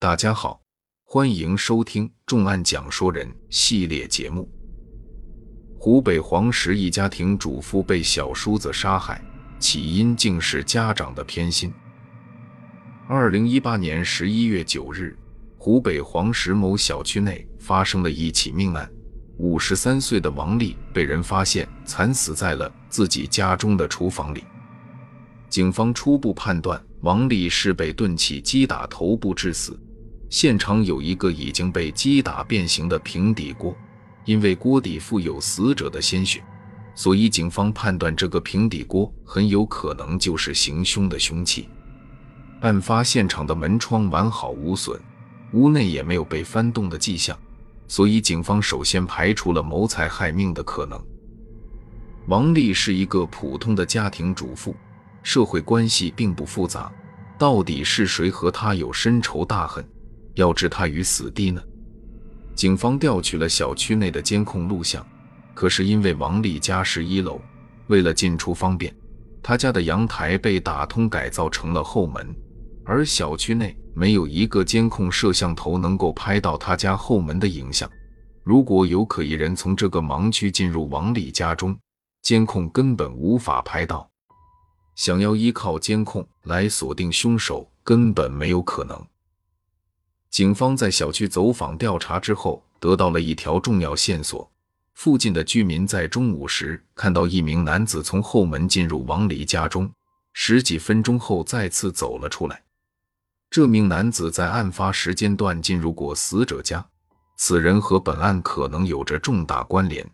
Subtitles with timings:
[0.00, 0.62] 大家好，
[1.02, 4.48] 欢迎收听《重案讲说人》系列节目。
[5.76, 9.20] 湖北黄石一家庭主妇被小叔子杀害，
[9.58, 11.74] 起因竟是家长的偏心。
[13.08, 15.18] 二零一八年十一月九日，
[15.58, 18.88] 湖北黄石某小区内发生了一起命案，
[19.36, 24.44] 五十三岁的王丽被人发现惨死在了自己家中的厨房里。
[25.48, 29.76] 警方初步判断，王丽是被钝器击打头部致死。
[30.30, 33.76] 现场有一个已经被击打变形的平底锅。
[34.24, 36.44] 因为锅底附有死者的鲜血，
[36.94, 41.66] 所以警方判断这个平底锅很有可能就是行凶的凶器。
[42.60, 45.00] 案发现场的门窗完好无损，
[45.54, 47.38] 屋内也没有被翻动的迹象，
[47.86, 51.02] 所以警方首先排除了谋财害命的可能。
[52.26, 54.76] 王丽是一个普通的家庭主妇，
[55.22, 56.92] 社会关系并不复杂，
[57.38, 59.82] 到底是谁和她有深仇大恨，
[60.38, 61.60] 要置他于死地呢？
[62.54, 65.04] 警方调取了小区内的监控录像，
[65.52, 67.40] 可是因为王丽家是一楼，
[67.88, 68.94] 为了进出方便，
[69.42, 72.32] 他家的阳台被打通改造成了后门，
[72.84, 77.90] 而小区内没有一个监控摄像头能够拍到他家后门的影像。
[78.44, 81.76] 如果有可疑人从这个盲区进入王丽家中，
[82.22, 84.08] 监控根本无法拍到。
[84.94, 89.04] 想要依靠监控来锁定凶手，根本没有可能。
[90.30, 94.50] 警方在小区走访调查之后，得到了一条重要线索：
[94.94, 99.90] 附近的居民在中午时看到一名男子从后门进入王丽家中，
[100.32, 102.62] 十几分钟后再次走了出来。
[103.50, 106.86] 这名男子在案发时间段进入过死者家，
[107.36, 110.06] 此人和本案可能有着重大关联。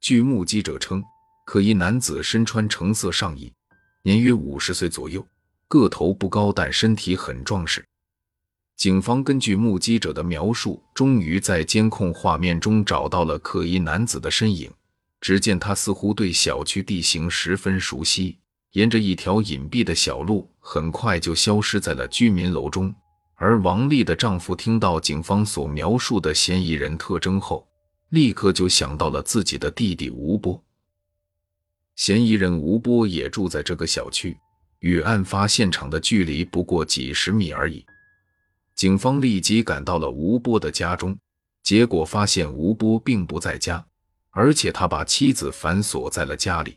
[0.00, 1.02] 据目击者称，
[1.44, 3.52] 可疑男子身穿橙色上衣，
[4.02, 5.26] 年约五十岁左右，
[5.66, 7.84] 个头不高，但身体很壮实。
[8.76, 14.70] 警方根据目击者的描述，终于在监控画面中找到了可疑男子的身影。
[15.20, 18.36] 只见他似乎对小区地形十分熟悉，
[18.72, 22.94] 沿着一条隐蔽的小路，很快就消失在了居民楼中。
[23.36, 27.66] 而王丽的丈夫听到警方所描述的嫌疑人特征后，
[28.10, 30.62] 立刻就想到了自己的弟弟吴波。
[31.96, 34.36] 嫌疑人吴波也住在这个小区，
[34.80, 37.84] 与案发现场的距离不过几十米而已。
[38.74, 41.16] 警方立即赶到了吴波的家中，
[41.62, 43.84] 结果发现吴波并不在家，
[44.30, 46.76] 而且他把妻子反锁在了家里。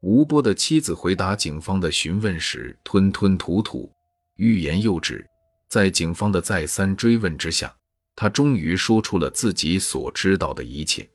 [0.00, 3.90] 吴波的妻子回答警方的询问时吞吞吐吐，
[4.36, 5.26] 欲言又止。
[5.68, 7.74] 在警方的再三追问之下，
[8.14, 11.08] 他终于说出了自己所知道的一切。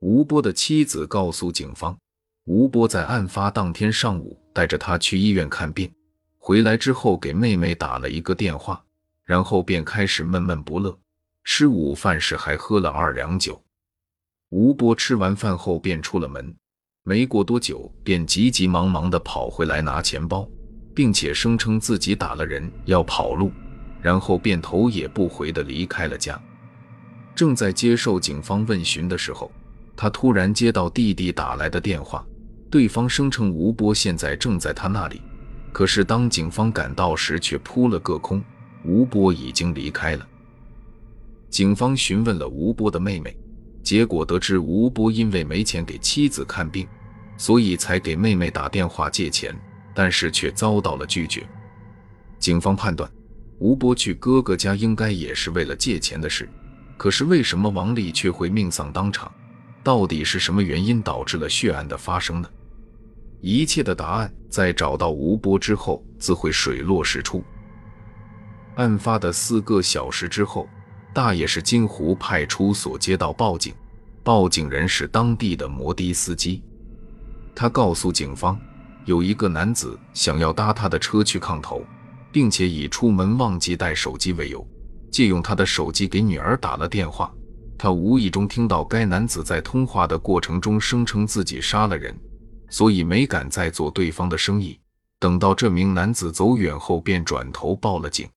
[0.00, 1.96] 吴波的妻子告诉警方，
[2.46, 5.92] 吴波在案发当天上午带着他去医院看病。
[6.48, 8.82] 回来之后，给妹妹打了一个电话，
[9.22, 10.98] 然后便开始闷闷不乐。
[11.44, 13.62] 吃午饭时还喝了二两酒。
[14.48, 16.56] 吴波吃完饭后便出了门，
[17.04, 20.48] 没过多久便急急忙忙地跑回来拿钱包，
[20.94, 23.52] 并且声称自己打了人要跑路，
[24.00, 26.40] 然后便头也不回地离开了家。
[27.34, 29.52] 正在接受警方问询的时候，
[29.94, 32.26] 他突然接到弟弟打来的电话，
[32.70, 35.20] 对方声称吴波现在正在他那里。
[35.72, 38.42] 可是，当警方赶到时，却扑了个空。
[38.84, 40.26] 吴波已经离开了。
[41.50, 43.36] 警方询问了吴波的妹妹，
[43.82, 46.86] 结果得知吴波因为没钱给妻子看病，
[47.36, 49.54] 所以才给妹妹打电话借钱，
[49.94, 51.46] 但是却遭到了拒绝。
[52.38, 53.10] 警方判断，
[53.58, 56.48] 吴波去哥哥家应该也是为了借钱的事。
[56.96, 59.30] 可是，为什么王丽却会命丧当场？
[59.82, 62.48] 到底是什么原因导致了血案的发生呢？
[63.40, 67.42] 一切的答案在找到吴波之后自会水落石出。
[68.76, 70.68] 案发的四个小时之后，
[71.12, 73.74] 大冶市金湖派出所接到报警，
[74.22, 76.62] 报警人是当地的摩的司机。
[77.54, 78.56] 他告诉警方，
[79.04, 81.84] 有一个男子想要搭他的车去炕头，
[82.30, 84.64] 并且以出门忘记带手机为由，
[85.10, 87.32] 借用他的手机给女儿打了电话。
[87.76, 92.16] 他无意中听到该男子在通话的过程中声称自己杀了人。
[92.68, 94.78] 所以没敢再做对方的生意。
[95.18, 98.28] 等到这名男子走远后，便转头报了警。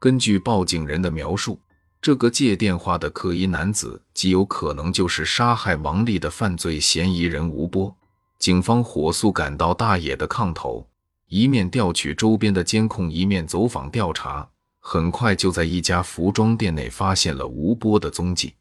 [0.00, 1.60] 根据报警人的描述，
[2.00, 7.94] 这个借电话的可疑男子极有可能就是杀害王丽的犯罪嫌疑人吴波。
[8.38, 10.88] 警方火速赶到大冶的炕头，
[11.26, 14.48] 一面调取周边的监控，一面走访调查。
[14.78, 18.54] 很快就在一家服装店内发现了吴波的踪迹。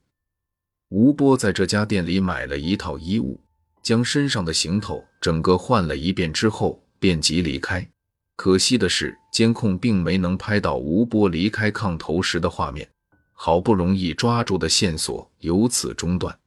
[0.89, 3.39] 吴波在这家店里买了一套衣物。
[3.87, 7.89] 将身上的行头整个换了一遍之后，便即离开。
[8.35, 12.85] 可惜的是，监控并没能拍到吴波离开炕头时的画面，
[13.31, 16.37] 好不容易抓住的线索由此中断。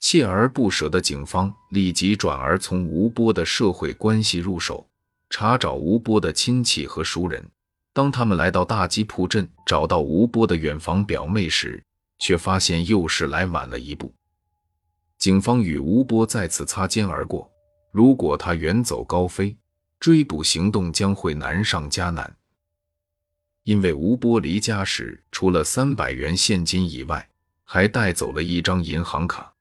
[0.00, 4.86] 锲而不舍的警方立即转而从吴波的社会关系入手，
[5.28, 7.44] 查找吴波的亲戚和熟人。
[7.92, 11.82] 当他们来到大吉铺镇，找到吴波的远房表妹时，
[12.20, 14.14] 却发现又是来晚了一步。
[15.22, 17.48] 警方与吴波再次擦肩而过。
[17.92, 19.56] 如果他远走高飞，
[20.00, 22.36] 追捕行动将会难上加难。
[23.62, 27.28] 因为吴波离家时，除了三百元现金以外，
[27.62, 29.54] 还带走了一张银行卡。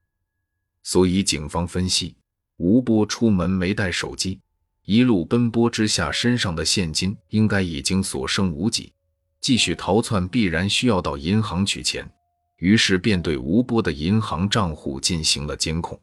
[0.82, 2.16] 所以，警方分析，
[2.58, 4.40] 吴波出门没带手机，
[4.86, 8.92] 一路奔波之下，身上的现金应该已经所剩无几，
[9.40, 12.12] 继续逃窜必然需要到银行取钱，
[12.62, 16.00] 于是便对吴波的银行账户进行了监控。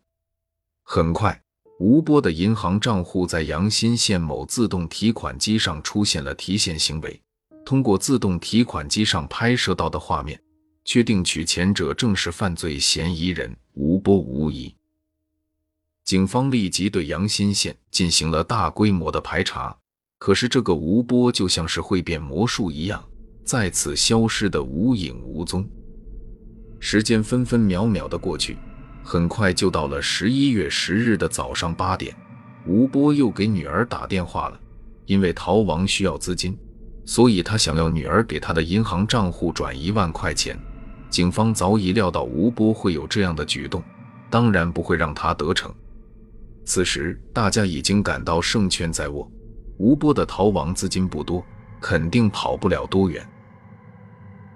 [0.82, 1.40] 很快，
[1.78, 7.22] 吴波的银行账户在阳新县某自动提款机上出现了提现行为，
[7.64, 10.38] 通过自动提款机上拍摄到的画面。
[10.84, 14.75] 确定取钱者正是犯罪嫌疑人吴波无疑。
[16.02, 19.76] 警方立即对阳新县进行了大规模的排查，
[20.16, 23.06] 可是这个吴波就像是会变魔术一样，
[23.44, 25.69] 再次消失的无影无踪。
[26.81, 28.57] 时间分分秒秒的过去，
[29.03, 32.15] 很快就到了十一月十日的早上八点，
[32.67, 34.61] 吴波又给女儿打电话了，
[35.07, 36.57] 因为逃亡需要资金，
[37.05, 40.59] 所以他想要女儿给他的银行账户转一万块钱。
[41.11, 43.83] 警方早已料到吴波会有这样的举动，
[44.29, 45.75] 当然不会让他得逞。
[46.65, 49.31] 此时大家已经感到胜券在握，
[49.79, 51.43] 吴波的逃亡资金不多，
[51.81, 53.27] 肯定跑不了多远。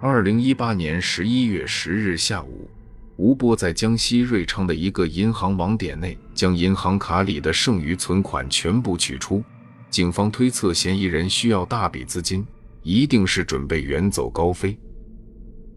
[0.04, 2.68] 二零一八年十一月十日下午，
[3.14, 9.44] 吴波在江西瑞昌的一个银行网点内，将银行卡里的剩余存款全部取出。
[9.90, 12.44] 警方推测，嫌疑人需要大笔资金，
[12.82, 14.76] 一定是准备远走高飞。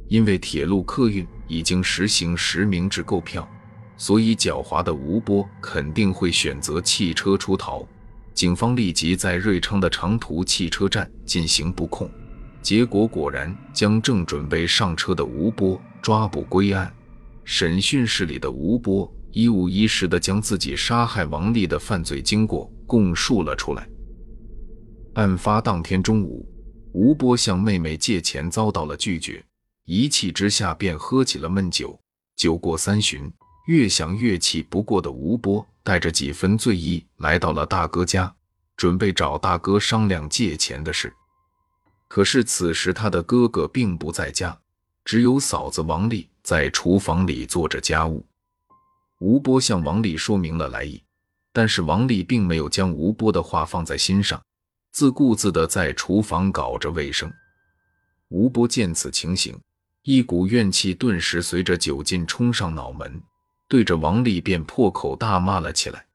[0.07, 3.47] 因为铁路客运已经实行实名制购票，
[3.95, 7.87] 所以狡猾的吴波肯定会选择汽车出逃。
[8.33, 12.09] 警方立即在瑞昌的长途汽车站进行布控，
[12.65, 16.91] 结果果然将正准备上车的吴波抓捕归案。
[17.43, 23.87] 审讯室里的吴波一五一十地将自己杀害王丽的犯罪经过供述了出来。
[25.13, 26.43] 案发当天中午，
[26.91, 29.45] 吴波向妹妹借钱遭到了拒绝。
[29.85, 31.95] 一气之下，便喝起了闷酒。
[32.35, 33.31] 酒过三巡，
[33.67, 38.33] 越想越气不过的吴波，带着几分醉意来到了大哥家，
[38.75, 41.13] 准备找大哥商量借钱的事。
[42.07, 44.57] 可是此时他的哥哥并不在家，
[45.03, 48.25] 只有嫂子王丽在厨房里做着家务。
[49.19, 51.01] 吴波向王丽说明了来意，
[51.51, 54.41] 但是王丽并没有将吴波的话放在心上，
[54.91, 57.31] 自顾自地在厨房搞着卫生。
[58.29, 59.59] 吴波见此情形。
[60.03, 63.19] 一股怨气顿时随着酒劲冲上脑门，
[63.67, 66.05] 对着王丽便破口大骂了起来。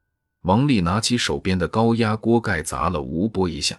[0.43, 3.76] 王丽拿起手边的高压锅盖砸了吴波一下，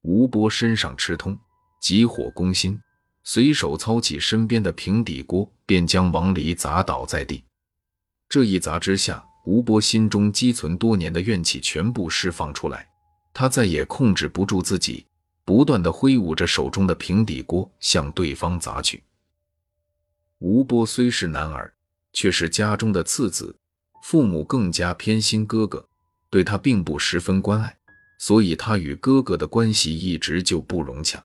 [0.00, 1.38] 吴波身上吃痛，
[1.80, 2.78] 急火攻心，
[3.24, 7.42] 随手操起身边的平底锅，便将王离砸倒在地。
[8.28, 12.86] 这一砸之下，吴波心中积存多年的怨气全部释放出来，
[13.32, 15.06] 他再也控制不住自己，
[15.44, 19.02] 不断的挥舞着手中的平底锅向对方砸去。
[20.38, 21.74] 吴波虽是男儿，
[22.12, 23.56] 却是家中的次子，
[24.02, 25.88] 父母更加偏心哥哥，
[26.28, 27.76] 对他并不十分关爱，
[28.18, 31.24] 所以他与哥哥的关系一直就不融洽。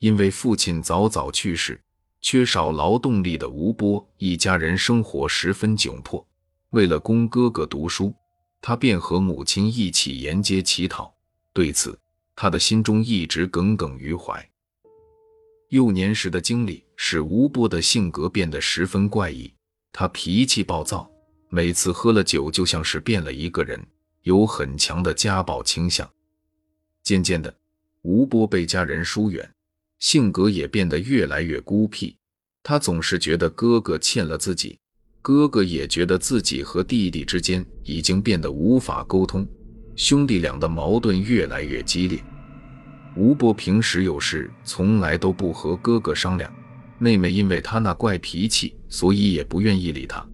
[0.00, 1.80] 因为父亲早早去世，
[2.22, 6.26] 缺少劳动力的吴波一家人生活十分窘迫。
[6.70, 8.14] 为了供哥哥读书，
[8.62, 11.14] 他便和母亲一起沿街乞讨。
[11.52, 11.98] 对此，
[12.34, 14.44] 他的心中一直耿耿于怀。
[15.68, 19.52] 幼年时的经历使吴波的性格变得十分怪异，
[19.92, 21.10] 他脾气暴躁，
[21.50, 23.86] 每次喝了酒就像是变了一个人，
[24.22, 26.10] 有很强的家暴倾向。
[27.02, 27.54] 渐渐的，
[28.00, 29.48] 吴波被家人疏远，
[30.00, 32.16] 性格也变得越来越孤僻。
[32.62, 34.78] 他总是觉得哥哥欠了自己，
[35.22, 39.46] 哥哥也觉得自己和弟弟之间已经变得无法沟通，
[39.96, 42.22] 兄弟俩的矛盾越来越激烈。
[43.16, 46.52] 吴波平时有事从来都不和哥哥商量，
[46.98, 50.24] 妹妹因为他那怪脾气，所以也不愿意理他。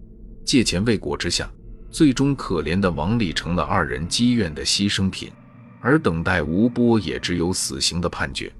[0.45, 1.49] 借钱未果之下，
[1.89, 5.31] 最终可怜的王丽成了二人积怨的牺牲品，
[5.81, 8.51] 而等待吴波也只有死刑的判决。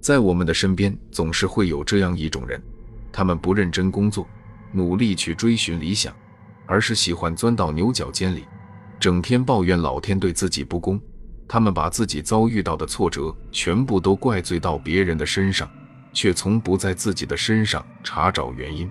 [0.00, 2.62] 在我们的身边，总是会有这样一种人，
[3.12, 4.26] 他们不认真工作，
[4.72, 6.14] 努力去追寻理想，
[6.66, 8.44] 而是喜欢钻到牛角尖里，
[9.00, 11.00] 整天抱怨老天对自己不公。
[11.48, 15.68] 他们把自己遭遇到的挫折全部都怪罪到别人的身上，
[16.12, 18.88] 却从不在自己的身上查找原因。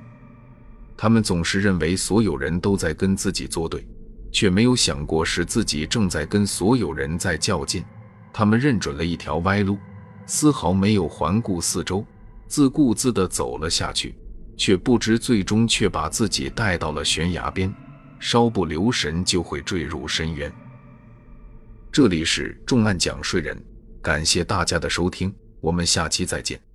[0.97, 3.87] 他们总是认为所有人都在跟自己作对，
[4.31, 7.85] 却没有想过是自己正在跟所有人在较劲。
[8.33, 9.77] 他们认准了一条歪路，
[10.27, 12.05] 丝毫没有环顾四周，
[12.47, 14.13] 自顾自地走了下去，
[14.57, 17.73] 却不知最终却把自己带到了悬崖边，
[18.19, 20.51] 稍不留神就会坠入深渊。
[21.91, 23.57] 这里是重案讲税人，
[24.01, 26.66] 感谢大家的收听，我们下期再见。